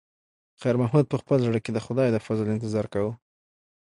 خیر 0.61 0.75
محمد 0.81 1.05
په 1.09 1.17
خپل 1.21 1.37
زړه 1.47 1.59
کې 1.63 1.71
د 1.73 1.79
خدای 1.85 2.07
د 2.11 2.17
فضل 2.25 2.47
انتظار 2.49 2.85
کاوه. 2.93 3.13